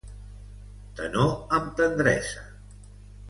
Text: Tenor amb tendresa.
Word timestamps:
Tenor 0.99 1.29
amb 1.59 1.69
tendresa. 1.81 2.45